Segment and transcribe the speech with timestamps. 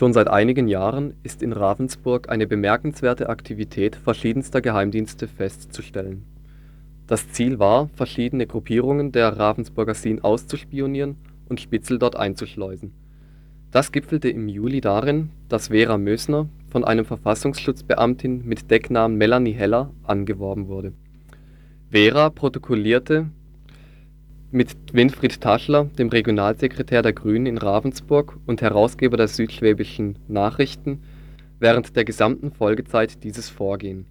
[0.00, 6.24] Schon seit einigen Jahren ist in Ravensburg eine bemerkenswerte Aktivität verschiedenster Geheimdienste festzustellen.
[7.06, 11.16] Das Ziel war, verschiedene Gruppierungen der Ravensburger Scene auszuspionieren
[11.50, 12.94] und Spitzel dort einzuschleusen.
[13.72, 19.90] Das gipfelte im Juli darin, dass Vera Mösner von einem Verfassungsschutzbeamtin mit Decknamen Melanie Heller
[20.04, 20.94] angeworben wurde.
[21.90, 23.28] Vera protokollierte
[24.52, 31.02] mit Winfried Taschler, dem Regionalsekretär der Grünen in Ravensburg und Herausgeber der Südschwäbischen Nachrichten,
[31.60, 34.06] während der gesamten Folgezeit dieses Vorgehen.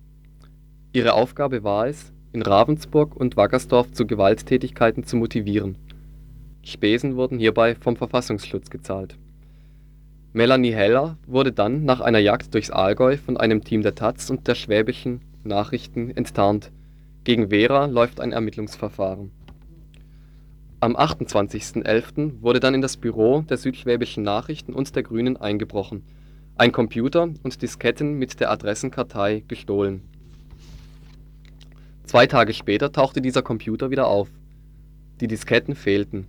[0.94, 5.78] Ihre Aufgabe war es, in Ravensburg und Wackersdorf zu Gewalttätigkeiten zu motivieren.
[6.64, 9.18] Spesen wurden hierbei vom Verfassungsschutz gezahlt.
[10.32, 14.48] Melanie Heller wurde dann nach einer Jagd durchs Allgäu von einem Team der taz und
[14.48, 16.72] der Schwäbischen Nachrichten enttarnt.
[17.26, 19.32] Gegen Vera läuft ein Ermittlungsverfahren
[20.82, 22.42] am 28.11.
[22.42, 26.04] wurde dann in das Büro der Südschwäbischen Nachrichten und der Grünen eingebrochen,
[26.56, 30.04] ein Computer und Disketten mit der Adressenkartei gestohlen.
[32.06, 34.30] Zwei Tage später tauchte dieser Computer wieder auf.
[35.20, 36.28] Die Disketten fehlten.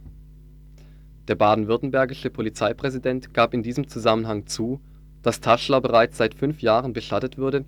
[1.29, 4.81] Der baden-württembergische Polizeipräsident gab in diesem Zusammenhang zu,
[5.23, 7.65] dass Taschler bereits seit fünf Jahren beschattet würde,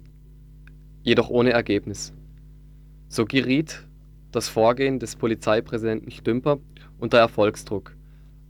[1.05, 2.13] jedoch ohne Ergebnis.
[3.09, 3.87] So geriet
[4.33, 6.59] das Vorgehen des Polizeipräsidenten Stümper
[6.99, 7.95] unter Erfolgsdruck.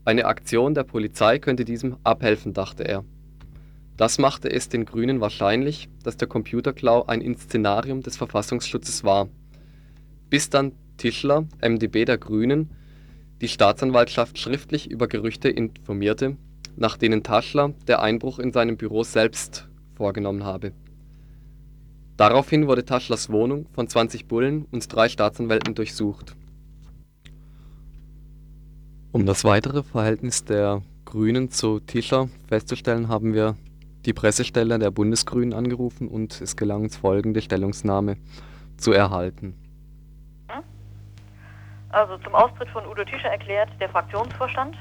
[0.04, 3.04] Eine Aktion der Polizei könnte diesem abhelfen, dachte er.
[3.96, 9.28] Das machte es den Grünen wahrscheinlich, dass der Computerklau ein Inszenarium des Verfassungsschutzes war.
[10.30, 12.70] Bis dann Tischler, MdB der Grünen,
[13.40, 16.36] die Staatsanwaltschaft schriftlich über Gerüchte informierte,
[16.76, 20.72] nach denen Taschler der Einbruch in seinem Büro selbst vorgenommen habe
[22.16, 26.36] Daraufhin wurde Taschlers Wohnung von 20 Bullen und drei Staatsanwälten durchsucht.
[29.12, 33.56] Um das weitere Verhältnis der Grünen zu Tischler festzustellen, haben wir
[34.04, 38.16] die Pressestelle der Bundesgrünen angerufen und es gelang uns folgende Stellungnahme
[38.76, 39.54] zu erhalten.
[41.90, 44.76] Also zum Austritt von Udo Tischer erklärt der Fraktionsvorstand.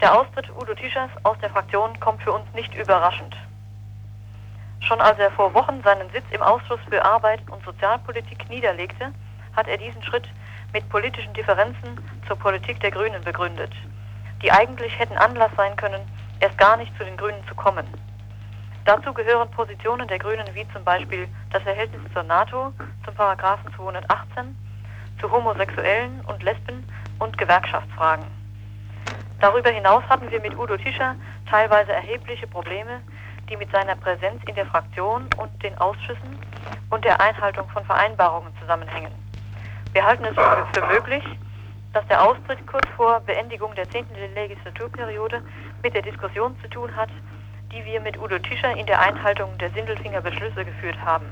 [0.00, 3.36] Der Austritt Udo Tischers aus der Fraktion kommt für uns nicht überraschend.
[4.86, 9.12] Schon als er vor Wochen seinen Sitz im Ausschuss für Arbeit und Sozialpolitik niederlegte,
[9.56, 10.28] hat er diesen Schritt
[10.74, 13.72] mit politischen Differenzen zur Politik der Grünen begründet,
[14.42, 16.02] die eigentlich hätten Anlass sein können,
[16.40, 17.86] erst gar nicht zu den Grünen zu kommen.
[18.84, 22.74] Dazu gehören Positionen der Grünen wie zum Beispiel das Verhältnis zur NATO,
[23.06, 24.54] zum Paragraphen 218,
[25.18, 26.86] zu Homosexuellen und Lesben
[27.20, 28.26] und Gewerkschaftsfragen.
[29.40, 31.16] Darüber hinaus hatten wir mit Udo Tischer
[31.48, 33.00] teilweise erhebliche Probleme
[33.48, 36.38] die mit seiner Präsenz in der Fraktion und den Ausschüssen
[36.90, 39.12] und der Einhaltung von Vereinbarungen zusammenhängen.
[39.92, 41.24] Wir halten es für möglich,
[41.92, 44.06] dass der Austritt kurz vor Beendigung der 10.
[44.34, 45.42] Legislaturperiode
[45.82, 47.10] mit der Diskussion zu tun hat,
[47.72, 51.26] die wir mit Udo Tischer in der Einhaltung der Sindelfinger Beschlüsse geführt haben.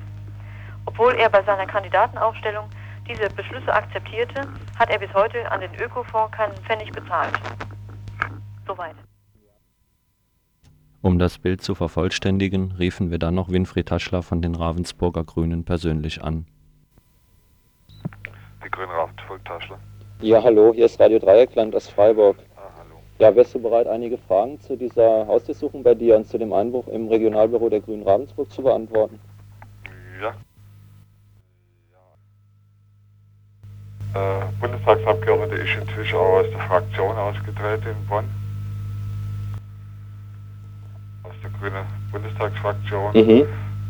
[0.86, 2.68] Obwohl er bei seiner Kandidatenaufstellung
[3.08, 4.42] diese Beschlüsse akzeptierte,
[4.78, 7.38] hat er bis heute an den Ökofonds keinen Pfennig bezahlt.
[8.66, 8.96] Soweit.
[11.02, 15.64] Um das Bild zu vervollständigen, riefen wir dann noch Winfried Taschler von den Ravensburger Grünen
[15.64, 16.46] persönlich an.
[18.64, 19.80] Die Grünen Ravensburg Taschler.
[20.20, 22.36] Ja, hallo, hier ist Radio Dreieckland aus Freiburg.
[22.54, 23.00] Ah, hallo.
[23.18, 26.86] Ja, wärst du bereit, einige Fragen zu dieser Hausdurchsuchung bei dir und zu dem Einbruch
[26.86, 29.18] im Regionalbüro der Grünen Ravensburg zu beantworten?
[30.20, 30.34] Ja.
[34.14, 34.40] ja.
[34.40, 38.41] Äh, Bundestagsabgeordnete ist inzwischen auch aus der Fraktion ausgetreten in Bonn.
[41.62, 43.14] Grüne Bundestagsfraktion.
[43.14, 43.46] Mhm.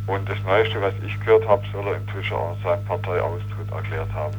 [0.07, 4.35] Und das Neueste, was ich gehört habe, soll er inzwischen auch seinen Parteiaustritt erklärt haben.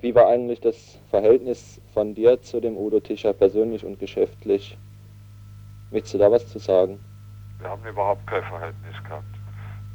[0.00, 4.76] Wie war eigentlich das Verhältnis von dir zu dem Udo Tischer persönlich und geschäftlich?
[5.90, 6.98] Willst du da was zu sagen?
[7.60, 9.24] Wir haben überhaupt kein Verhältnis gehabt.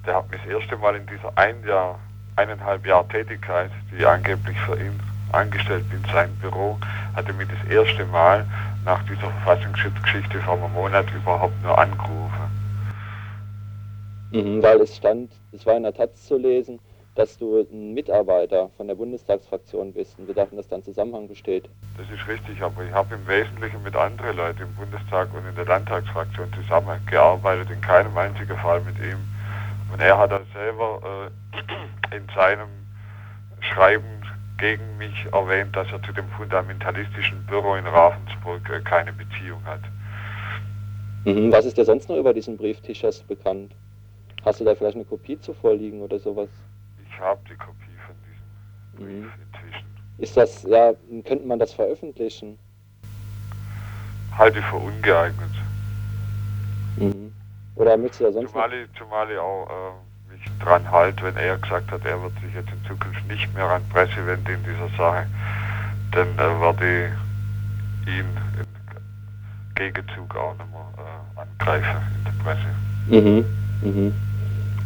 [0.06, 2.00] Der hat mich das erste Mal in dieser ein Jahr,
[2.38, 4.98] eineinhalb Jahr Tätigkeit, die angeblich für ihn
[5.34, 6.78] angestellt bin, sein Büro,
[7.16, 8.46] hatte mich das erste Mal
[8.86, 12.43] nach dieser Verfassungsschutzgeschichte vor einem Monat überhaupt nur angerufen.
[14.34, 16.80] Mhm, weil es stand, es war in der Taz zu lesen,
[17.14, 21.28] dass du ein Mitarbeiter von der Bundestagsfraktion bist und wir dachten, dass da ein Zusammenhang
[21.28, 21.70] besteht.
[21.98, 25.56] Das ist richtig, aber ich habe im Wesentlichen mit anderen Leuten im Bundestag und in
[25.56, 29.20] der Landtagsfraktion zusammengearbeitet, in keinem einzigen Fall mit ihm.
[29.92, 31.30] Und er hat dann selber
[32.12, 32.70] äh, in seinem
[33.60, 34.24] Schreiben
[34.58, 39.82] gegen mich erwähnt, dass er zu dem fundamentalistischen Büro in Ravensburg äh, keine Beziehung hat.
[41.26, 43.72] Mhm, was ist dir sonst noch über diesen Brief Tischers bekannt?
[44.44, 46.50] Hast du da vielleicht eine Kopie zuvor liegen oder sowas?
[47.08, 49.32] Ich habe die Kopie von diesem Brief mhm.
[49.54, 49.88] inzwischen.
[50.18, 50.94] Ist das, ja,
[51.26, 52.60] könnte man das veröffentlichen?
[54.38, 55.50] Halte für ungeeignet.
[56.98, 57.32] Mhm.
[57.76, 61.38] Oder möchtest du da sonst Zumal ich, zumal ich auch äh, mich dran halte, wenn
[61.38, 64.64] er gesagt hat, er wird sich jetzt in Zukunft nicht mehr an Presse wenden in
[64.64, 65.26] dieser Sache,
[66.12, 67.12] dann äh, werde
[68.06, 68.26] ich ihn
[68.60, 70.66] im Gegenzug auch mehr
[70.98, 72.68] äh, angreifen in der Presse.
[73.08, 73.46] Mhm.
[73.82, 74.14] Mhm.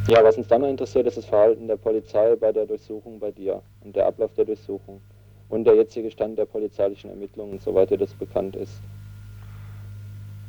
[0.08, 3.30] Ja, was uns dann noch interessiert, ist das Verhalten der Polizei bei der Durchsuchung bei
[3.30, 5.02] dir und der Ablauf der Durchsuchung
[5.50, 8.82] und der jetzige Stand der polizeilichen Ermittlungen, soweit dir das bekannt ist.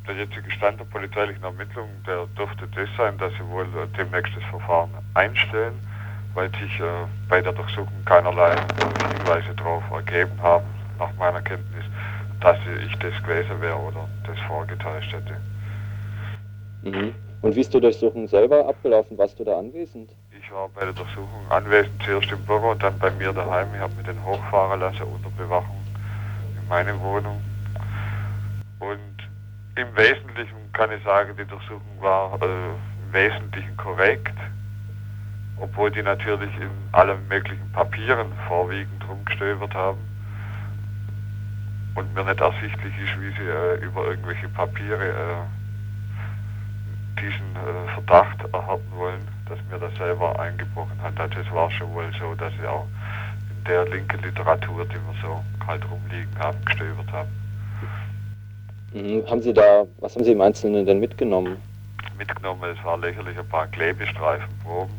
[0.06, 4.32] Der jetzige Stand der polizeilichen Ermittlungen, der dürfte das sein, dass sie wohl äh, demnächst
[4.36, 5.74] das Verfahren einstellen,
[6.34, 8.54] weil sich äh, bei der Durchsuchung keinerlei
[9.18, 10.66] Hinweise darauf ergeben haben,
[11.00, 11.84] nach meiner Kenntnis,
[12.40, 15.36] dass ich das gewesen wäre oder das vorgetäuscht hätte.
[16.84, 17.12] Mhm.
[17.40, 19.16] Und wie ist die Durchsuchung selber abgelaufen?
[19.16, 20.10] Warst du da anwesend?
[20.40, 23.68] Ich war bei der Durchsuchung anwesend, zuerst im Büro dann bei mir daheim.
[23.74, 25.80] Ich habe mir den hochfahren lassen unter Bewachung
[26.60, 27.40] in meine Wohnung.
[28.80, 29.18] Und
[29.76, 34.36] im Wesentlichen kann ich sagen, die Durchsuchung war äh, im Wesentlichen korrekt,
[35.60, 39.98] obwohl die natürlich in allen möglichen Papieren vorwiegend rumgestöbert haben
[41.94, 45.67] und mir nicht ersichtlich ist, wie sie äh, über irgendwelche Papiere äh,
[47.20, 51.18] diesen äh, Verdacht erhärten wollen, dass mir das selber eingebrochen hat.
[51.18, 52.86] Also es war schon wohl so, dass ich auch
[53.50, 57.28] in der linken Literatur, die wir so halt rumliegen haben, gestöbert haben.
[58.92, 59.24] Mhm.
[59.28, 61.56] Haben Sie da, was haben Sie im Einzelnen denn mitgenommen?
[62.16, 64.94] Mitgenommen, es war lächerlich ein paar Klebestreifenproben,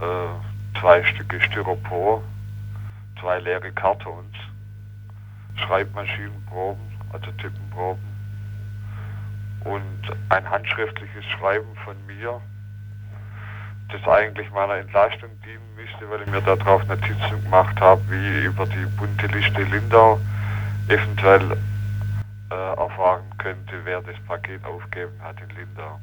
[0.00, 2.22] äh, zwei Stücke Styropor,
[3.20, 4.34] zwei leere Kartons,
[5.56, 6.82] Schreibmaschinenproben,
[7.12, 8.13] also Typenproben
[9.64, 12.40] und ein handschriftliches Schreiben von mir,
[13.90, 18.66] das eigentlich meiner Entlastung dienen müsste, weil ich mir darauf Notizen gemacht habe, wie über
[18.66, 20.18] die bunte Liste Lindau
[20.88, 21.56] eventuell
[22.50, 25.98] äh, erfahren könnte, wer das Paket aufgegeben hat in Lindau.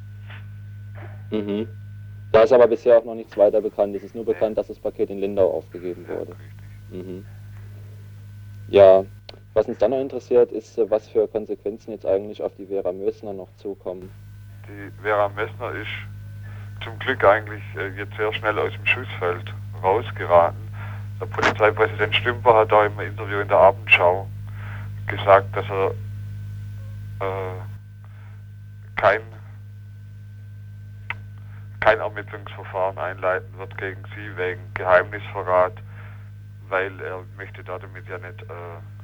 [1.32, 1.68] Mhm.
[2.32, 3.96] Da ist aber bisher auch noch nichts weiter bekannt.
[3.96, 6.32] Es ist nur bekannt, dass das Paket in Lindau aufgegeben Ja, wurde.
[6.32, 7.06] richtig.
[7.08, 7.26] Mhm.
[8.70, 9.04] Ja,
[9.54, 13.34] was uns dann noch interessiert, ist, was für Konsequenzen jetzt eigentlich auf die Vera Mösner
[13.34, 14.10] noch zukommen.
[14.68, 15.90] Die Vera Messner ist
[16.84, 19.54] zum Glück eigentlich äh, jetzt sehr schnell aus dem Schussfeld
[19.84, 20.60] rausgeraten.
[21.20, 24.28] Der Polizeipräsident Stümper hat da im Interview in der Abendschau
[25.08, 25.92] gesagt, dass er
[27.20, 27.60] äh,
[28.96, 29.22] kein,
[31.82, 35.74] kein Ermittlungsverfahren einleiten wird gegen sie wegen Geheimnisverrat,
[36.70, 39.01] weil er möchte damit ja nicht äh,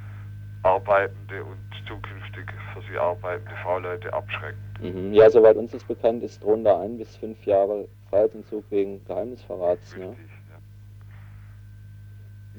[0.67, 4.59] arbeitende und zukünftig für sie arbeitende V-Leute abschrecken.
[4.81, 5.13] Mhm.
[5.13, 9.95] Ja, soweit uns das bekannt ist, drohen da ein bis fünf Jahre Freiheitsentzug wegen Geheimnisverrats.
[9.95, 10.09] Ne?
[10.09, 10.59] Richtig, ja.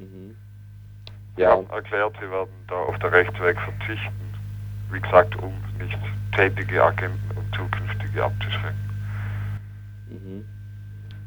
[0.02, 0.36] Mhm.
[1.36, 4.34] Ja, haben erklärt, sie werden da auf der Rechtsweg verzichten.
[4.90, 5.98] Wie gesagt, um nicht
[6.34, 8.78] tätige Agenten und zukünftige abzuschrecken.
[10.08, 10.44] mhm.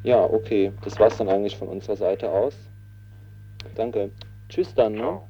[0.03, 0.73] ja, okay.
[0.83, 2.57] Das war's dann eigentlich von unserer Seite aus.
[3.75, 4.11] Danke.
[4.49, 4.99] Tschüss dann, ne?
[4.99, 5.27] Ciao.